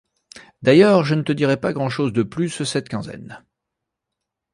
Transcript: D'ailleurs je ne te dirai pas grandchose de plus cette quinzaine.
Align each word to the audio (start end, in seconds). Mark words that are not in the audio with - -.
D'ailleurs 0.63 1.03
je 1.03 1.13
ne 1.13 1.21
te 1.21 1.31
dirai 1.31 1.57
pas 1.61 1.73
grandchose 1.73 2.11
de 2.11 2.23
plus 2.23 2.63
cette 2.63 2.89
quinzaine. 2.89 3.45